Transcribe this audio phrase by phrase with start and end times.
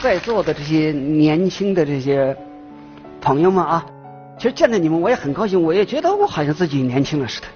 [0.00, 2.36] 在座的这些年轻的这些
[3.20, 3.84] 朋友们啊，
[4.38, 7.46] 其实见到你们我也很高兴，我也觉得我好像自己年轻了似的。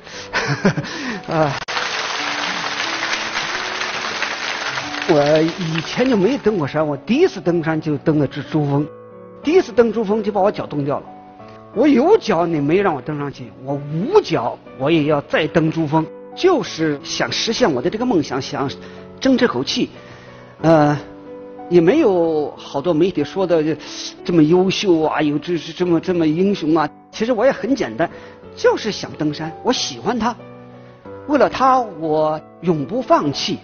[1.35, 1.57] 啊，
[5.09, 8.87] 我以前就没登过山，我第一次登山就登的是珠峰，
[9.43, 11.07] 第一次登珠峰就把我脚冻掉了。
[11.75, 18.69] 我有脚你没让我登上去，我无脚我也要再登珠峰，就是想实现我的这个梦想，想
[19.21, 19.91] 争这口气。
[20.61, 20.99] 呃，
[21.69, 23.77] 也没有好多媒体说的
[24.25, 26.89] 这么优秀啊，有这是这么这么英雄啊。
[27.11, 28.11] 其实我也很简单，
[28.55, 30.35] 就是想登山，我喜欢它，
[31.27, 33.59] 为了它我永不放弃。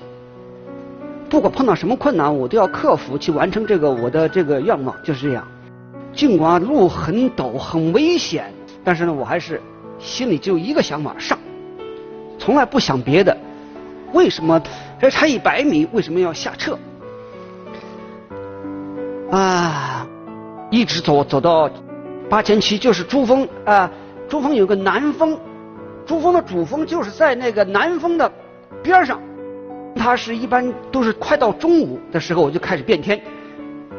[1.31, 5.47] 不管碰到什么困难，我都要克服去完成这个我的这个愿望，就是这样。
[6.15, 8.53] 尽管路很陡很危险，
[8.83, 9.61] 但是呢，我还是
[9.99, 11.39] 心里只有一个想法：上，
[12.39, 13.37] 从来不想别的。
[14.15, 14.61] 为什么
[14.99, 15.87] 这差一百米？
[15.93, 16.79] 为什么要下撤？
[19.31, 20.07] 啊，
[20.71, 21.71] 一直走走到
[22.31, 23.91] 八千七，就是珠峰啊。
[24.29, 25.39] 珠峰有个南峰，
[26.05, 28.31] 珠峰的主峰就是在那个南峰的
[28.83, 29.21] 边上。
[29.97, 33.21] 它是一般都是快到中午的时候，我就开始变天，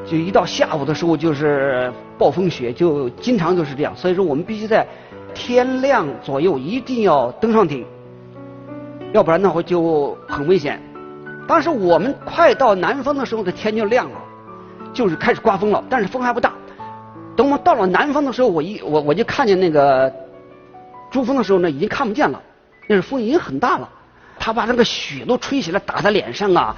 [0.06, 3.94] 就一到下午的时候就是暴风雪，就经常就是这样。
[3.96, 4.88] 所以说，我们必须在
[5.34, 7.86] 天亮左右一定要登上顶，
[9.12, 10.80] 要不然的话就很危险。
[11.48, 14.20] 当时我们快到南峰的时候，的天就亮了。
[14.94, 16.54] 就是开始刮风了，但是风还不大。
[17.36, 20.12] 等我到了南方的时候，我一我我就看见那个
[21.10, 22.42] 珠峰的时候呢，已经看不见了，
[22.88, 23.90] 那是风已经很大了。
[24.38, 26.76] 他把那个雪都吹起来打在脸上啊，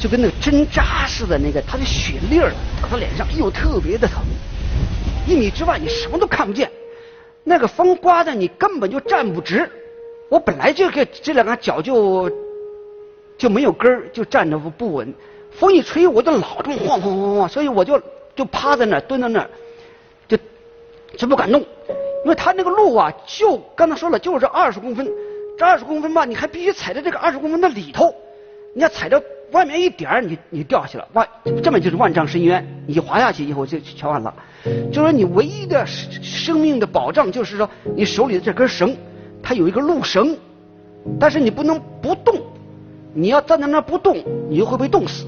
[0.00, 4.22] 就跟那个针扎似的，那个他的雪粒儿打在脸上，哎呦特别的疼。
[5.26, 6.70] 一米之外你什么都看不见，
[7.42, 9.70] 那个风刮的你根本就站不直。
[10.28, 12.30] 我本来就这这两个脚就
[13.38, 15.14] 就没有根儿，就站着不不稳。
[15.58, 18.00] 风一吹，我就老这么晃晃晃晃，所以我就
[18.34, 19.48] 就趴在那儿，蹲在那儿，
[20.26, 20.36] 就
[21.16, 21.60] 就不敢动，
[22.24, 25.08] 因为他那个路啊，就刚才说了，就是二十公分，
[25.56, 28.14] 这二十公分吧，你还必须踩在这个二十公分的里头，
[28.74, 31.28] 你要踩着外面一点儿，你你掉下去了，万
[31.62, 34.34] 这么就是万丈深渊，你滑下去以后就全完了。
[34.92, 38.96] 就说你唯一的生命的保障，就是说你手里的这根绳，
[39.42, 40.36] 它有一个路绳，
[41.20, 42.40] 但是你不能不动，
[43.12, 44.16] 你要站在那儿不动，
[44.48, 45.26] 你就会被冻死。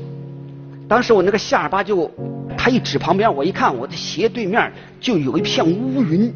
[0.88, 2.10] 当时我那个下尔巴就，
[2.56, 6.32] 他一指旁边，我一看，我的斜对面就有一片乌云。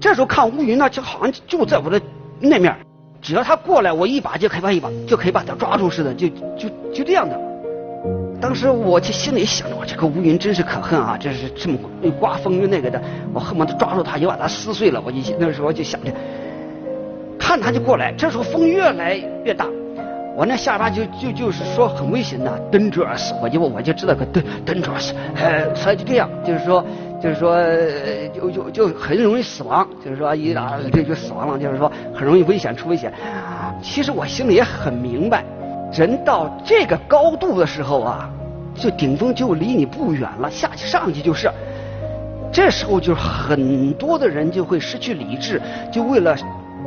[0.00, 2.00] 这时候看乌云呢，就好像就在我的
[2.40, 2.74] 那面，
[3.20, 6.26] 只要他过来，我一把就可以把一把就可以把他抓住似的，就
[6.56, 7.38] 就就这样的。
[8.40, 11.16] 当时我就心里想着，我这个乌云真是可恨啊！
[11.20, 13.00] 这是这么又刮风又那个的，
[13.32, 15.00] 我恨不得抓住他，就把他撕碎了。
[15.04, 16.10] 我就那时候就想着，
[17.38, 18.12] 看他就过来。
[18.18, 19.14] 这时候风越来
[19.44, 19.66] 越大。
[20.34, 24.24] 我那下巴就就就是说很危险的，dangerous，我就我就知道个
[24.64, 26.84] dangerous，呃，所以就这样，就是说
[27.22, 27.62] 就是说
[28.32, 33.12] 就就就很容易死亡，就是说一打这就死亡了，就是说很容易危险出危险。
[33.82, 35.44] 其实我心里也很明白，
[35.92, 38.30] 人到这个高度的时候啊，
[38.74, 41.50] 就顶峰就离你不远了，下去上去就是，
[42.50, 45.60] 这时候就很多的人就会失去理智，
[45.92, 46.34] 就为了。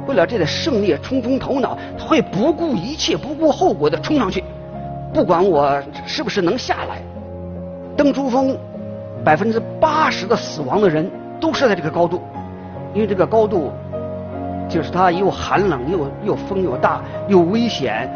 [0.08, 4.44] 为了这个胜利冲冲头脑，他会不顾一切、不顾后果的冲上去，
[5.14, 7.02] 不管我是不是能下来。
[7.98, 8.58] 登珠峰，
[9.24, 12.22] 百分之八十的死亡的人都是在这个高度，
[12.94, 13.72] 因为这个高度
[14.70, 18.10] 就是它又寒冷又又风又大又危险，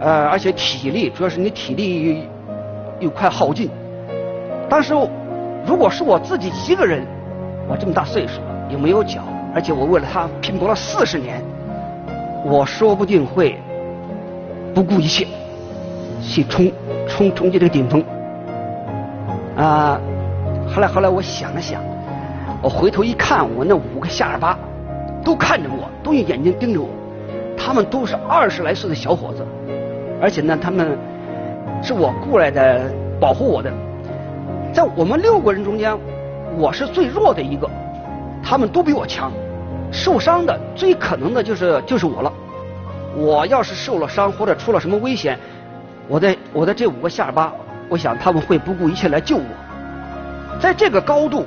[0.00, 2.28] 呃，而且体力主要是你体力
[2.98, 3.70] 又快耗尽。
[4.68, 4.94] 当时
[5.64, 7.06] 如果是我自己一个人，
[7.68, 9.22] 我这么大岁数了，又没有脚。
[9.54, 11.42] 而且我为了他拼搏了四十年，
[12.44, 13.58] 我说不定会
[14.74, 15.26] 不顾一切
[16.22, 16.70] 去冲
[17.08, 18.04] 冲冲击这个顶峰。
[19.56, 20.00] 啊，
[20.72, 21.82] 后来后来我想了想，
[22.62, 24.56] 我回头一看，我那五个下尔巴
[25.24, 26.88] 都看着我，都用眼睛盯着我，
[27.56, 29.44] 他们都是二十来岁的小伙子，
[30.22, 30.96] 而且呢，他们
[31.82, 32.90] 是我雇来的
[33.20, 33.72] 保护我的，
[34.72, 35.98] 在我们六个人中间，
[36.56, 37.68] 我是最弱的一个。
[38.42, 39.32] 他们都比我强，
[39.90, 42.32] 受伤的最可能的就是就是我了。
[43.16, 45.38] 我要是受了伤或者出了什么危险，
[46.06, 47.52] 我的我的这五个下巴，
[47.88, 49.44] 我想他们会不顾一切来救我。
[50.60, 51.46] 在这个高度，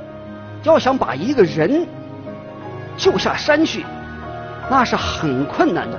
[0.62, 1.86] 要想把一个人
[2.96, 3.84] 救下山去，
[4.70, 5.98] 那是很困难的，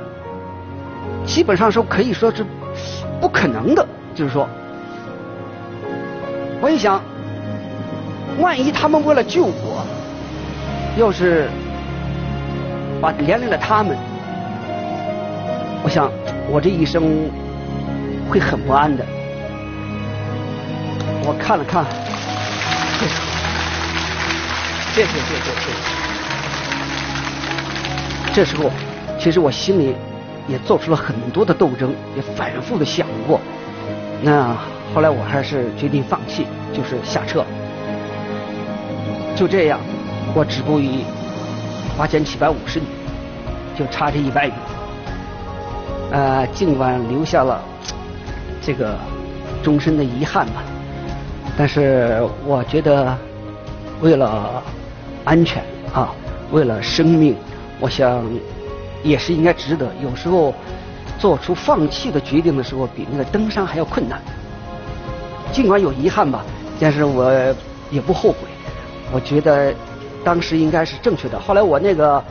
[1.26, 2.46] 基本上说可以说是
[3.20, 3.86] 不可能的。
[4.14, 4.48] 就是说，
[6.62, 7.02] 我一想，
[8.40, 9.75] 万一他们为了救我。
[10.98, 11.50] 要是
[13.02, 13.98] 把连累了他们，
[15.84, 16.10] 我想
[16.50, 17.30] 我这一生
[18.30, 19.04] 会很不安的。
[21.28, 21.84] 我看了看，
[24.94, 25.52] 谢谢谢谢谢谢。
[25.52, 25.76] 谢谢
[28.34, 28.72] 这时候，
[29.20, 29.96] 其实我心里
[30.48, 33.42] 也做出了很多的斗争，也反复的想过。
[34.22, 34.56] 那
[34.94, 37.44] 后来我还是决定放弃，就是下撤。
[39.36, 39.80] 就这样，
[40.34, 41.04] 我止步于
[41.98, 42.86] 八千七百五十米，
[43.78, 44.54] 就差这一百米。
[46.12, 47.62] 呃，尽管留下了
[48.62, 48.98] 这个
[49.64, 50.64] 终身的遗憾吧，
[51.58, 53.18] 但是我觉得
[54.02, 54.62] 为了
[55.24, 55.64] 安全
[55.94, 56.14] 啊，
[56.52, 57.36] 为了生命，
[57.80, 58.24] 我想
[59.04, 59.88] 也是应该值得。
[60.02, 60.54] 有时候
[61.18, 64.22] 做出放弃的决定的时候，比那个登山还要困难。
[65.52, 66.44] 尽管有遗憾吧，
[66.80, 67.32] 但是我
[67.90, 68.38] 也不后悔。
[69.12, 69.74] 我觉得
[70.26, 71.40] 当时应该是正确的。
[71.40, 72.22] 后来我那个。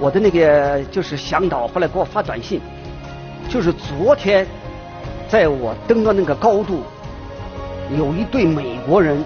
[0.00, 2.60] 我的那个就是向导，后来给我发短信，
[3.48, 4.44] 就是昨天，
[5.28, 6.82] 在我登到那个高度，
[7.96, 9.24] 有一对美国人，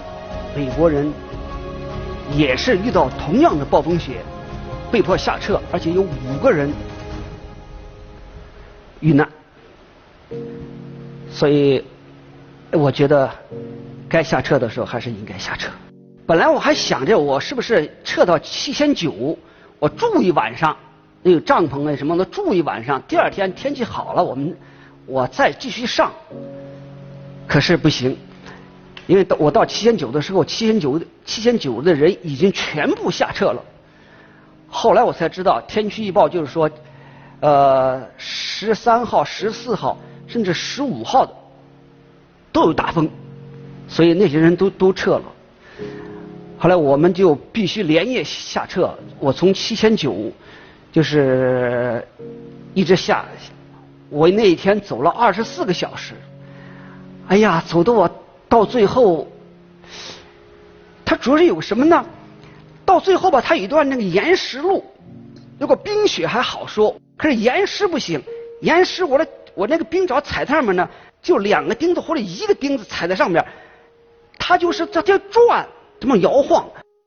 [0.55, 1.11] 美国人
[2.35, 4.17] 也是遇到同样的暴风雪，
[4.91, 6.71] 被迫下撤，而且有五个人
[8.99, 9.27] 遇难，
[11.31, 11.83] 所以
[12.71, 13.27] 我觉得
[14.07, 15.71] 该下撤的时候还是应该下撤。
[16.27, 19.39] 本来我还想着我是不是撤到七千九。
[19.79, 20.75] 我住一晚上，
[21.23, 23.01] 那个帐篷啊什么的住一晚上。
[23.07, 24.57] 第二天天气好了，我们
[25.05, 26.11] 我再继续上。
[27.47, 28.17] 可是不行，
[29.05, 33.63] 因为到我到七千九的时候，七千九七千九的人已经全部下撤了。
[34.67, 36.69] 后来我才知道，天气预报就是说，
[37.39, 39.97] 呃，十三号、十四号
[40.27, 41.33] 甚至十五号的
[42.51, 43.09] 都有大风，
[43.87, 45.23] 所以那些人都都撤了。
[46.57, 48.91] 后来我们就必须连夜下撤。
[49.19, 50.31] 我从七千九，
[50.91, 52.05] 就是
[52.73, 53.25] 一直下，
[54.09, 56.13] 我那一天走了二十四个小时。
[57.27, 58.09] 哎呀，走的我
[58.49, 59.27] 到最后，
[61.05, 62.05] 它主要是有什么呢？
[62.85, 64.83] 到最后吧，它有一段那个岩石路，
[65.59, 68.21] 如果冰雪还好说，可是岩石不行。
[68.61, 70.89] 岩石，我的我那个冰爪踩在上面呢，
[71.21, 73.45] 就两个钉子或者一个钉子踩在上面，
[74.39, 75.67] 它就是在这转。
[75.99, 76.65] 这么摇晃，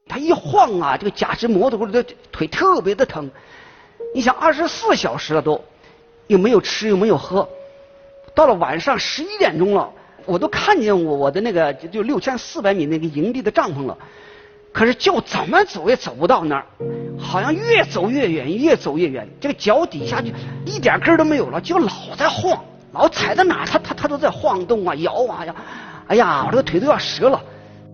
[0.09, 3.31] 他一晃啊，这个假肢摩托或者腿特别的疼。
[4.15, 5.63] 你想二十四小时了都，
[6.27, 7.49] 又没有吃又没有喝，
[8.35, 9.89] 到了晚上十一点钟了，
[10.27, 13.97] 我都看见我我的那个就六千四百米那个营地的帐篷了，
[14.73, 16.67] 可是就怎么走也走不到那儿，
[17.17, 20.29] 好像越走越远，越走越远，这个脚底下就
[20.65, 25.55] 一点根都没有了，就老在晃，老踩在哪，它它它都在晃动啊，摇啊呀，
[26.09, 27.41] 哎呀，我这个腿都要折了。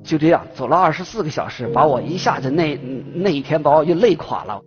[0.07, 2.79] 就这样走了二十四个小时，把我一下子那
[3.13, 4.63] 那一天把我就累垮了。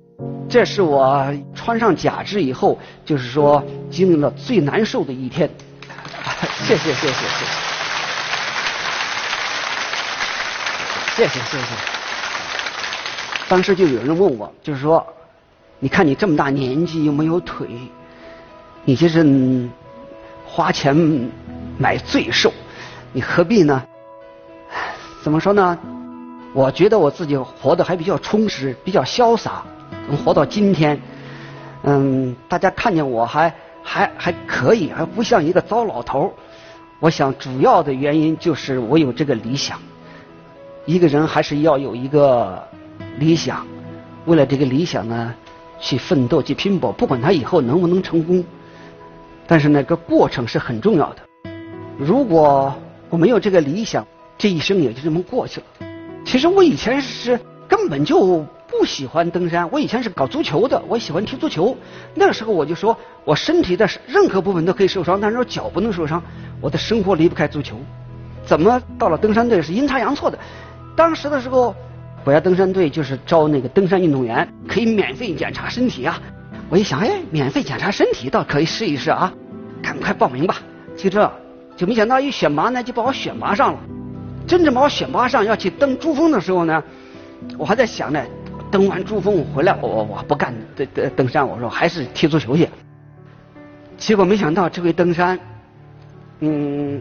[0.50, 5.50] 这是我穿上假肢以后，就是说经历了最难受的一天。
[6.66, 7.14] 谢谢谢谢谢
[11.16, 11.66] 谢，谢谢谢谢。
[13.48, 15.06] 当时就有人问我，就是说，
[15.80, 17.68] 你看你这么大年纪又没有腿，
[18.84, 19.70] 你就是
[20.46, 20.94] 花钱
[21.78, 22.52] 买罪受，
[23.14, 23.82] 你何必呢？
[25.22, 25.78] 怎么说呢？
[26.54, 29.64] 我觉得我自己活得还比较充实，比较潇洒，
[30.08, 31.00] 能活到今天。
[31.84, 36.34] 嗯，大家看见我还还还可以，还不像一个糟老头。
[37.00, 39.80] 我想主要的原因就是我有这个理想。
[40.86, 42.62] 一个人还是要有一个
[43.18, 43.68] 理想，
[44.26, 45.34] 为了这个理想呢，
[45.80, 48.44] 去奋斗去拼搏，不管他以后能不能成功，
[49.46, 51.52] 但是那个过程是很重要的。
[51.98, 52.74] 如果
[53.10, 54.06] 我没有这个理想，
[54.40, 55.66] 这一生也就这么过去了。
[56.26, 61.76] 其实我以前是根本就不喜欢登山，我以前是搞足球的，我喜欢踢足球。
[62.16, 66.24] 那时候我就说，我身体的任何部分都可以受伤，但是我脚不能受伤。
[66.62, 67.76] 我的生活离不开足球。
[68.46, 70.40] 怎么到了登山队是阴差阳错的？
[70.96, 71.76] 当时的时候，
[72.24, 76.18] 国家登山队就是招那个登山运动员，可以免费检查身体啊。
[76.70, 79.34] 我一想，哎，免费检查身体倒可以试一试啊，
[79.82, 80.62] 赶快报名吧。
[80.96, 81.30] 就这，
[81.76, 83.80] 就没想到一选拔呢，就把我选拔上了。
[84.50, 86.84] 真正把我选拔上要去登珠峰的时候呢，
[87.56, 88.20] 我还在想呢，
[88.72, 92.68] 登完珠峰回来，我我我不干登登登山，我说还是踢足球去。
[93.96, 95.38] 结果没想到这回登山，
[96.40, 97.00] 嗯，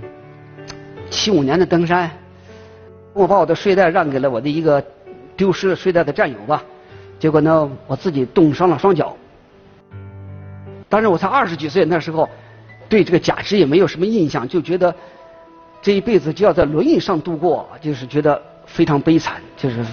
[1.08, 2.10] 七五年的登山，
[3.14, 4.84] 我把我的睡袋让给了我的一个
[5.34, 6.62] 丢失了睡袋的战友吧，
[7.18, 9.16] 结果呢，我自己冻伤了双脚。
[10.90, 12.28] 当时我才二十几岁，那时候
[12.90, 14.94] 对这个假肢也没有什么印象，就觉得。
[15.80, 19.84] 这一辈子就要在轮椅上度过，就是觉得非常悲惨，就是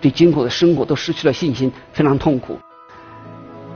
[0.00, 2.58] 对今后的生活都失去了信心，非常痛苦。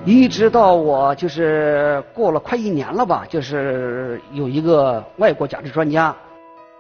[0.04, 6.14] 一直到我就是过了快一年了吧，就是有一个外国假肢专家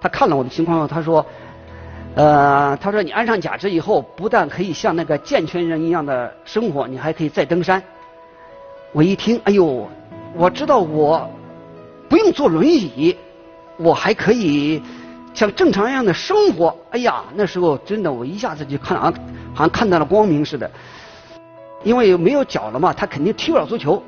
[0.00, 1.24] 他看了我的情况后，他说，
[2.16, 7.80] 呃，他说你安上假肢以后，不但可以像那个健全人一样的生活，你还可以再登山。
[8.90, 9.88] 我一听，哎呦，
[10.34, 11.30] 我知道我
[12.08, 13.16] 不用坐轮椅，
[13.76, 14.82] 我还可以
[15.34, 16.76] 像正常一样的生活。
[16.90, 19.12] 哎呀，那时候真的，我一下子就看啊，
[19.54, 20.70] 好像看到了光明似的。
[21.84, 24.00] 因为没有脚了嘛，他肯定踢不了足球，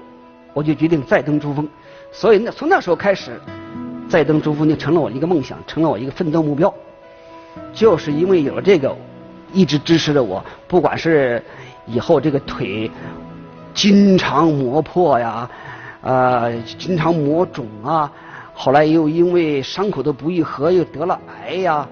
[0.52, 1.68] 我就决定再登珠峰。
[2.12, 3.40] 所以那从那时候开始，
[4.09, 6.73] 再登珠峰就成了我一个梦想，成了我一个奋斗目标。
[7.73, 8.97] 就是因为有了这个，
[9.52, 11.42] 一直支持着我，不管是
[11.87, 12.88] 以后这个腿
[13.73, 15.50] 经常磨破呀，
[16.02, 18.12] 呃，经常磨肿啊，
[18.57, 21.87] 后来又因为伤口的不愈合又得了癌呀，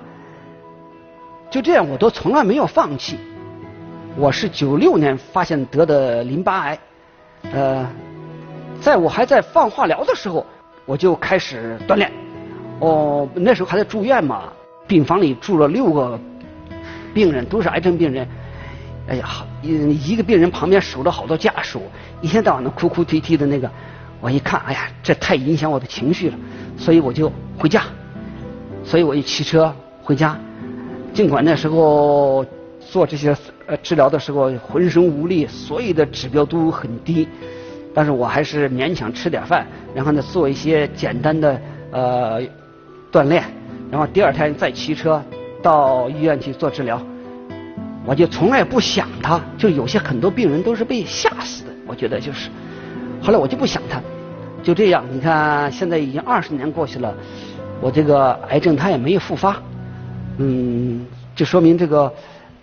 [1.50, 3.18] 就这样我都从来没有放弃。
[4.16, 6.78] 我是九六年发现得的淋巴癌，
[7.52, 7.86] 呃，
[8.80, 10.46] 在我还在放化疗的时候，
[10.86, 12.10] 我就开始锻炼。
[12.78, 14.44] 哦，那时候还在住院嘛，
[14.86, 16.18] 病房里住了六个
[17.12, 18.26] 病人，都是癌症病人。
[19.08, 21.82] 哎呀，一一个病人旁边守着好多家属，
[22.20, 23.68] 一天到晚的哭哭啼啼的那个。
[24.22, 26.36] 我一看，哎呀，这太影响我的情绪了，
[26.78, 27.82] 所以我就回家。
[28.82, 30.38] 所以我就骑车回家，
[31.12, 32.46] 尽管那时候。
[32.90, 33.34] 做这些
[33.66, 37.26] 呃治疗的时候浑身无力，所有的指标都很低，
[37.94, 41.58] 但是我还是勉强吃点饭，然后呢做一些简单的
[41.92, 42.42] 呃
[43.10, 43.44] 锻炼，
[43.90, 45.22] 然后第二天再骑车
[45.62, 47.00] 到医院去做治疗。
[48.04, 52.50] 我就从来不想他，就有些很多病人都是被吓死的，我觉得就是。
[53.22, 54.00] 后来我就不想他，
[54.62, 57.14] 就这样，你看现在已经二十年过去了，
[57.80, 59.56] 我这个癌症它也没有复发，
[60.38, 62.12] 嗯，就说明这个。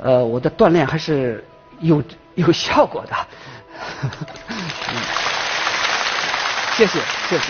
[0.01, 1.43] 呃，我的锻炼还是
[1.81, 2.01] 有
[2.35, 3.13] 有效果的，
[6.77, 7.43] 谢谢谢谢。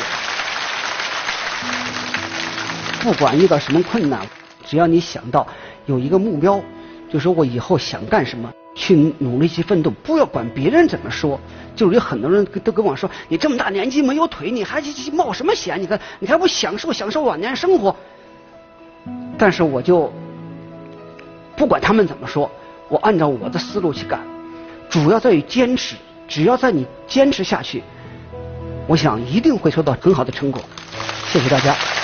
[2.99, 4.25] 不管遇到什么困难，
[4.65, 5.45] 只要你想到
[5.85, 6.59] 有一个目标，
[7.07, 11.39] 就说我以后想干什么，去努力去奋斗，不要管别人怎么说。
[11.75, 15.81] 就是有很多人都跟我说，你这么大年纪没有腿，你还去去冒什么险？
[15.81, 17.95] 你看你还不享受享受晚年生活？
[19.37, 20.11] 但是我就。
[21.55, 22.49] 不管他们怎么说，
[22.87, 24.21] 我按照我的思路去干，
[24.89, 25.97] 主要在于坚持。
[26.25, 27.83] 只要在你坚持下去，
[28.87, 30.61] 我想一定会收到很好的成果。
[31.27, 31.98] 谢谢大家。